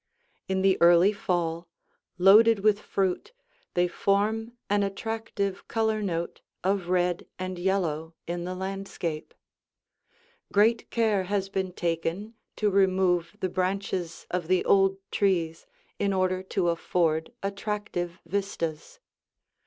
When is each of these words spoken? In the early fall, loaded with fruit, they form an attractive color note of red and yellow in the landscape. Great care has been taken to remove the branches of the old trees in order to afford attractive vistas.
In 0.47 0.63
the 0.63 0.81
early 0.81 1.13
fall, 1.13 1.67
loaded 2.17 2.61
with 2.61 2.79
fruit, 2.79 3.33
they 3.75 3.87
form 3.87 4.53
an 4.67 4.81
attractive 4.81 5.67
color 5.67 6.01
note 6.01 6.41
of 6.63 6.89
red 6.89 7.27
and 7.37 7.59
yellow 7.59 8.15
in 8.25 8.43
the 8.43 8.55
landscape. 8.55 9.31
Great 10.51 10.89
care 10.89 11.25
has 11.25 11.49
been 11.49 11.71
taken 11.71 12.33
to 12.55 12.71
remove 12.71 13.37
the 13.41 13.49
branches 13.49 14.25
of 14.31 14.47
the 14.47 14.65
old 14.65 14.97
trees 15.11 15.67
in 15.99 16.13
order 16.13 16.41
to 16.41 16.69
afford 16.69 17.31
attractive 17.43 18.19
vistas. 18.25 18.99